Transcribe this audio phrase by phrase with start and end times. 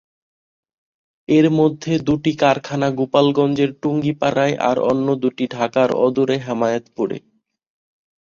[1.29, 7.17] এর মধ্যে দুটি কারখানা গোপালগঞ্জের টুঙ্গিপাড়ায় আর অন্য দুটি ঢাকার অদূরে হেমায়েতপুরে।